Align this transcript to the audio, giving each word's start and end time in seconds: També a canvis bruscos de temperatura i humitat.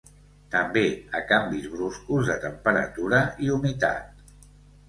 També 0.53 0.83
a 1.19 1.21
canvis 1.33 1.67
bruscos 1.75 2.31
de 2.31 2.39
temperatura 2.47 3.21
i 3.49 3.55
humitat. 3.59 4.29